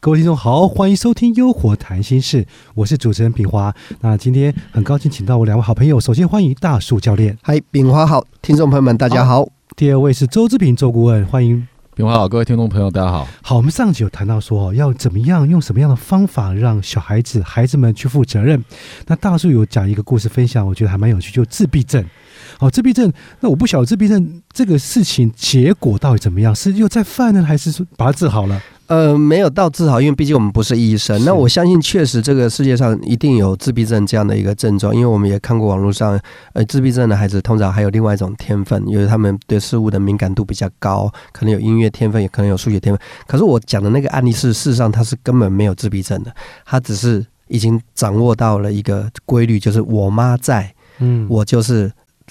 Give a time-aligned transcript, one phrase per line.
[0.00, 2.42] 各位听众好，欢迎收听《优活谈心事》，
[2.74, 3.72] 我是主持人炳华。
[4.00, 9.48] 那今天很高兴请到我两位好朋友，首先欢迎大树教练，嗨，炳华好，听众朋友们大家好。
[9.76, 11.68] 第二位是周志平周顾问，欢迎。
[11.94, 13.28] 平华好，各位听众朋友大家好。
[13.42, 18.64] 好，我们上集有谈到说，要怎么样用什么样的方法让小孩子、孩子们去负责任。
[19.06, 22.02] 那大树有讲一个故事分享，我觉得还蛮有趣，就自闭症。
[22.58, 28.58] 好，自闭症，那我不晓得自闭症这个事情结果到底怎么样，是又在犯呢，还是说把它治好了？
[28.92, 31.24] 呃，没有到治好，因为毕竟我们不是医生。
[31.24, 36.20] 那我相信，确实这个世界上一定有自闭症这样的一个症状，因为我们也看过网络上，
[36.52, 43.02] 呃，自闭症的孩子通常还有另外一种天分，因为他们对事物的敏感度比较高，可能有音乐天分，也可能有数学天分。
[43.26, 46.30] 可是我讲的那个案例是，事实上他是根本没有自闭症的，
[46.66, 51.90] 他只是已经掌握到了一个规律，就是我妈在，嗯，我就是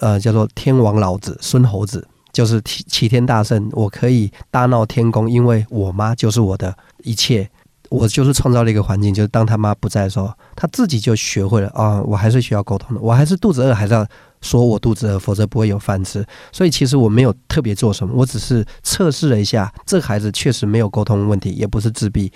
[0.00, 2.06] 呃叫做天王老子孙猴子。
[2.32, 7.48] 就是齐齐天大圣，我可以大闹天宫，因为我妈就是我的一切，
[7.90, 14.06] 我就是创造了一个环境，就是当他妈不在的时候，他自己就学会了啊，我还是需要沟通的，我还是肚子饿，还是要
[14.40, 16.24] 说我肚子饿，否则不会有饭吃。
[16.50, 22.32] 所以其实我没有特别做什么，我只是测试了一下，这孩子确实没有沟通问题，也不是自闭。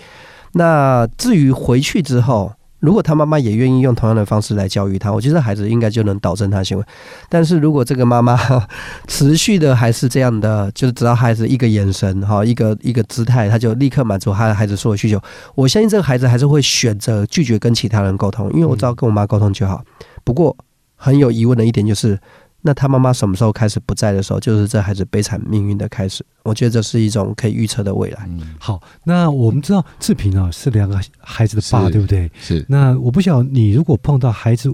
[0.53, 2.53] 那至于回去之后。
[2.79, 6.83] 如果他妈妈也愿意用同样的方式来教育他，我觉得孩子应该就能导正他行为。
[7.27, 8.37] 但是如果这个妈妈
[9.07, 15.19] 持续的还是这样的，就是只要孩子一个眼神哈，一个一个姿态，他就立刻满足他的孩子所有需求，
[15.55, 19.83] 我相信这个孩子还是会选择拒绝跟其他人沟通，因为我知道跟我妈沟通就好。
[20.23, 20.55] 不过
[20.95, 22.19] 很有疑问的一点就是。
[22.61, 26.25] 那他妈妈什么时候开始不在的时候，就是这孩子悲惨命运的开始。
[26.43, 28.27] 我觉得这是一种可以预测的未来。
[28.59, 32.29] 好，那我们知道志平啊是两个孩子的爸，对不对？
[32.39, 32.65] 是。
[32.67, 34.69] 那我不晓得你如果碰到孩子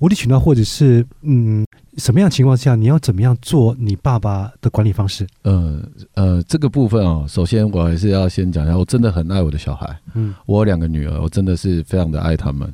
[0.00, 1.64] 无理取闹，或者是嗯
[1.96, 5.26] 什么样情况下，你要怎么样做你爸爸的管理方式？
[5.42, 5.80] 呃
[6.14, 9.96] 呃，这个部分啊，首先我还是要先讲一下，我真的很爱我的小孩。
[10.14, 12.72] 嗯，我有两个女儿，我真的是非常的爱他们。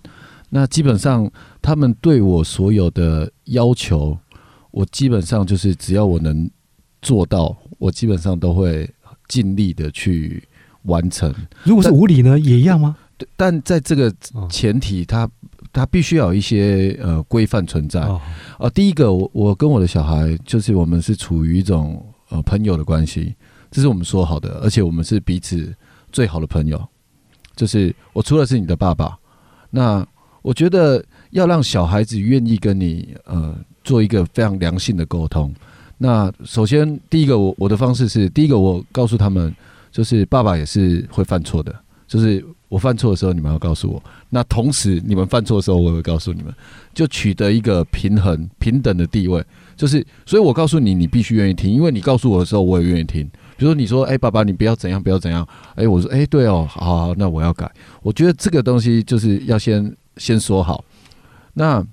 [0.51, 1.31] 那基本上
[1.61, 4.17] 他们对我所有的要求。
[4.79, 6.49] 我基本上就是只要我能
[7.03, 8.89] 做到，我基本上都会
[9.27, 10.41] 尽力的去
[10.83, 11.35] 完成。
[11.65, 12.97] 如果是无理呢，也一样吗？
[13.37, 14.15] 但在这个
[14.49, 15.29] 前提，他
[15.73, 18.03] 他必须要有一些呃规范存在。
[18.03, 23.35] 啊，第一个，我我跟我的小孩就是我们是处于一种呃朋友的关系，
[23.73, 25.75] 这是我们说好的，而且我们是彼此
[26.13, 26.81] 最好的朋友。
[27.57, 29.19] 就是我除了是你的爸爸，
[29.71, 30.07] 那
[30.41, 33.59] 我觉得要让小孩子愿意跟你呃。
[33.89, 35.51] 做一个非常良性的沟通。
[35.97, 39.53] 那首先，第一个，我我的方式是，第一个，我告诉他们，
[39.91, 41.75] 就是爸爸也是会犯错的，
[42.07, 44.03] 就是我犯错的时候，你们要告诉我。
[44.29, 46.53] 那同时，你们犯错的时候，我也会告诉你们，
[46.93, 49.43] 就取得一个平衡、平等的地位。
[49.75, 53.25] 就是，所以我告诉你，你必须愿意听，因为你告诉我的时候，我也愿意听。
[53.57, 55.49] 比如说，你说，哎，爸爸，你不要怎样，不要怎样。
[55.75, 57.69] 哎，我说，哎，对哦，好，好，那我要改。
[58.03, 60.85] 我觉得这个东西就是要先先说好。
[61.55, 61.85] 那。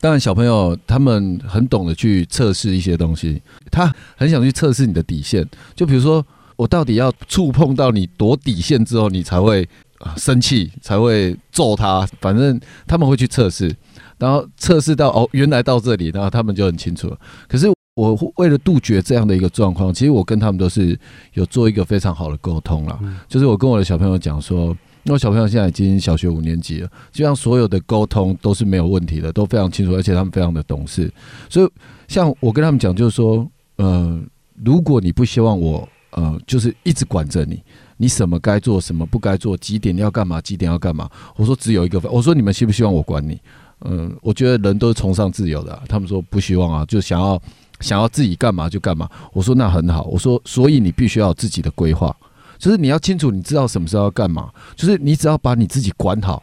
[0.00, 5.44] 当然，小朋友他们很懂得去测试一些东西，他很想去测试你的底线。
[5.74, 9.68] 就比如说，我到底要触碰到你多底线之后，你才会
[10.16, 12.06] 生气，才会揍他。
[12.20, 13.74] 反正他们会去测试，
[14.18, 17.18] 然后测试到哦，原来到这里，然后他们就很清楚了。
[17.48, 17.66] 可是
[17.96, 20.96] 我为了杜绝这样的一个状况，其实我跟他们都是
[21.34, 22.96] 有做一个非常好的沟通了。
[23.28, 24.76] 就是我跟我的小朋友讲说。
[25.08, 31.10] 因为小朋友现在已经小学五年级了，基本上所有的沟通都是没有问题的，都非常清楚，而且他们非常的懂事。
[31.48, 31.70] 所以，
[32.06, 34.22] 像我跟他们讲，就是说，呃，
[34.62, 37.62] 如果你不希望我，呃，就是一直管着你，
[37.96, 43.40] 你什么该做，什么不该做，几点要干嘛，几点要干嘛，我说只有一个，我说你们希不希望我管你？
[43.86, 47.40] 嗯，我觉得人都是崇尚自由的，他们说不希望啊，就想要
[47.80, 49.08] 想要自己干嘛就干嘛。
[49.32, 52.14] 我说那很好，我说所以你必须要有自己的规划。
[52.58, 54.50] 就是你要清楚，你知道什么时候要干嘛。
[54.74, 56.42] 就是你只要把你自己管好，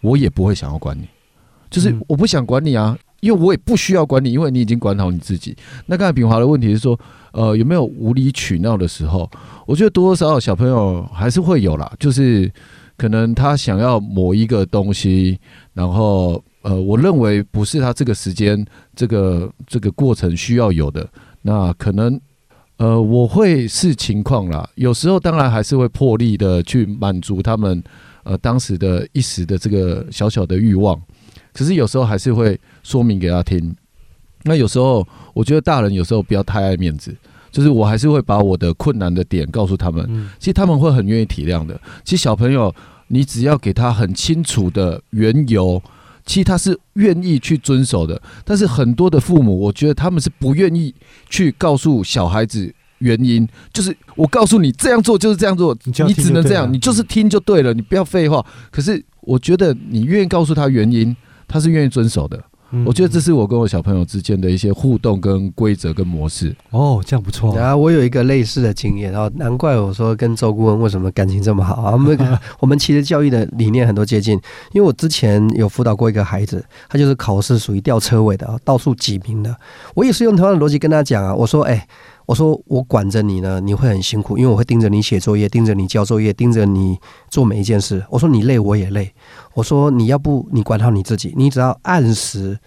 [0.00, 1.06] 我也不会想要管你。
[1.68, 5.56] 就是我不想管你啊，因为我也不需要管你，因为你已经管好你自己。
[5.86, 6.98] 那刚才炳华的问题是说，
[7.32, 9.28] 呃，有没有无理取闹的时候？
[9.66, 11.92] 我觉得多多少少小朋友还是会有啦。
[11.98, 12.50] 就是
[12.96, 15.38] 可能他想要某一个东西，
[15.74, 18.64] 然后呃，我认为不是他这个时间、
[18.94, 21.06] 这个这个过程需要有的，
[21.42, 22.18] 那可能。
[22.78, 27.82] 呃，我会视情况啦，有时候当然还是会破例的去满足他们，
[28.22, 31.00] 呃，当时的一时的这个小小的欲望，
[31.54, 33.74] 可是有时候还是会说明给他听。
[34.42, 37.16] 那有时候我觉得大人有时候不要太爱面子，
[37.50, 41.80] 就是我还是会把我的困难的点告诉他们，其实他们会很愿意体谅的。
[42.04, 42.74] 其实小朋友，
[43.08, 45.82] 你只要给他很清楚的缘由。
[46.26, 48.20] 其实他是愿意去遵守的。
[48.44, 50.94] 但是很多的父母，我觉得他们是不愿意
[51.30, 58.44] 去告诉小孩子原因，就是我告诉你这样做就是这样做，你只能这样，你就是听就对了，你不要废话。
[58.70, 61.16] 可是我觉得你愿意告诉他原因，
[61.48, 62.42] 他是愿意遵守的。
[62.84, 66.54] 我觉得这是我跟我小朋友之间的一些互动跟规则跟模式。
[66.70, 67.54] 哦，这样不错。
[67.56, 71.92] 然后我有一个类似的经验，然后难怪我说跟周顾问为什么感情这么好啊？
[71.92, 74.34] 我们 我们其实教育的理念很多接近，
[74.72, 79.54] 因为我之前有辅导过一个孩子，他就是考试属于吊车尾的啊，到处挤名的。
[79.94, 81.86] 我也是用同样的逻辑跟他讲啊，我说，哎，
[82.26, 86.98] 我说我管着你呢，你会很辛苦，因为我会盯着你写作业，盯着你交作业，盯着你
[87.30, 88.04] 做每一件事。
[88.10, 89.14] 我说你累，我也累。
[89.54, 92.58] 我说你要不你管好你自己，你只要按时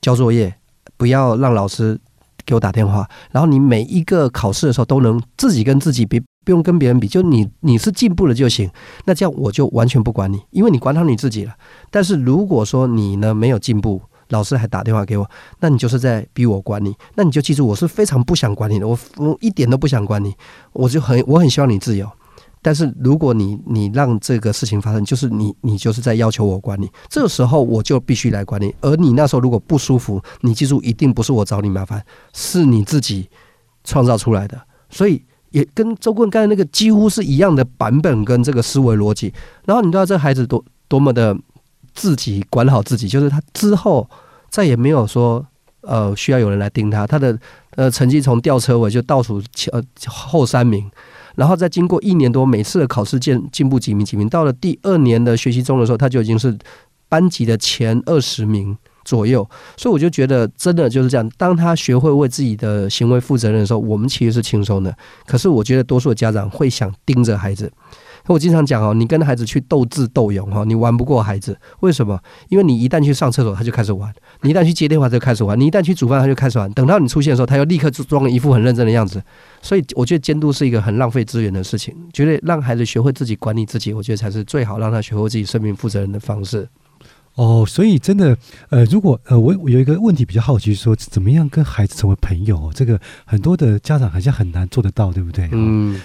[0.00, 0.54] 交作业，
[0.96, 1.98] 不要让老师
[2.46, 3.08] 给我打电话。
[3.32, 8.70] 然后你每一个考试的时候都能自己跟自己比，不用跟别人比，就你你是进步了就行。
[9.06, 11.54] 那这样我就完全不管你，因为你管好你自己了。
[11.90, 15.30] 但是如果说你呢没有进步，老师还打电话给我，
[15.60, 16.92] 那你就是在逼我管你。
[17.14, 20.34] 那你就记住，我是非常不想管你的，我我一点都不想管你，
[20.72, 22.10] 我就很我很希望你自由。
[22.62, 28.74] 但是如果你你让这个事情发生，就是你你就是在要求我管你，这个时候我就必须来管你。
[28.82, 32.04] 而你那时候如果不舒服，你记住一定不是我找你麻烦，
[32.34, 33.30] 是你自己
[33.82, 34.60] 创造出来的。
[34.90, 39.32] 所以也跟周棍刚才那个几乎是一样的版本跟这个思维逻辑。
[39.64, 41.34] 然后你知道这孩子多多么的
[41.94, 44.08] 自己管好自己，就是他之后
[44.48, 45.44] 再也没有说
[45.82, 47.38] 呃需要有人来盯他，他的
[47.76, 49.42] 呃成绩从吊车尾就倒数
[49.72, 50.90] 呃后三名。
[51.36, 56.54] 然后再经过一年多，每次的考试进进步几名几名，到了第二年的学习中的时候，他就已经是
[57.08, 59.48] 班级的前二十名左右。
[59.76, 61.26] 所以我就觉得，真的就是这样。
[61.38, 64.94] 当他学会为自己的行为负责任的时候，我们其实是轻松的。
[65.24, 67.72] 可是我觉得，多数的家长会想盯着孩子。
[68.26, 71.58] 我经常讲哦，你跟孩子去斗智斗勇哈，你玩不过孩子。
[71.80, 72.20] 为什么？
[72.48, 74.10] 因为你一旦去上厕所，他就开始玩；
[74.42, 76.70] 你一旦去接电话，他就开始玩；你一旦去煮饭，他就开始玩。
[76.72, 79.22] 等到你出现的时候，他又立刻装一副很认真的样子。
[79.62, 81.94] 所以，我觉得监督是一个很浪费资源的事情。
[82.12, 86.68] 觉得让孩子学会自己管理自己，我觉得才是最好让他学会自己生命负责任的方式。
[87.34, 88.36] 哦，所以真的，
[88.68, 92.70] 呃，如果呃，我有一个问题比较好奇，说怎么样跟孩子成为朋友？
[92.74, 95.48] 这个很多的家长好像很难做得到，对不对？
[95.52, 96.00] 嗯，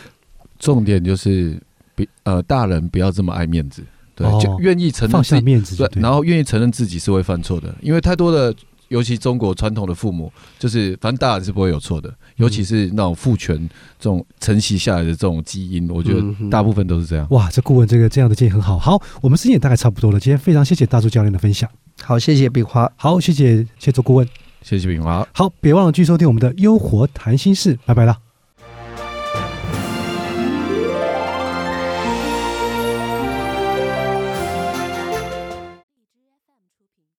[0.57, 1.61] 重点就是。
[1.95, 3.81] 比呃，大人不要这么爱面子，
[4.13, 8.53] 对，就愿意承认放下面子，对，然后愿意承认自己是会犯错的，因为太多的，
[8.89, 13.57] 尤其中国传统的父母，就是反正大人是不会有错的，尤其是那种父权
[13.97, 17.25] 这种承袭下来的这种基因，我觉得大部分都是这样。
[17.31, 18.77] 哇，这顾问这个这样的建议很好。
[18.77, 21.69] 好，我们时间也大概差不多了，今天非常谢谢大柱教练的分享。
[22.01, 22.92] 好，谢谢炳华。
[22.95, 24.27] 好，谢谢谢周顾问，
[24.62, 25.27] 谢谢炳华。
[25.33, 28.25] 好，别忘了继续收听我们的优活谈心事，拜拜了。